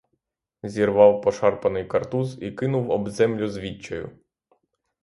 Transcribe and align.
Зірвав 0.63 1.21
пошарпаний 1.21 1.85
картуз 1.85 2.41
і 2.41 2.51
кинув 2.51 2.89
об 2.91 3.09
землю 3.09 3.47
з 3.47 3.57
відчаю. 3.57 4.19